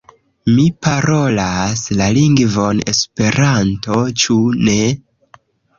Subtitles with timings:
[0.53, 4.81] Mi parolas la lingvon Esperanto, ĉu ne?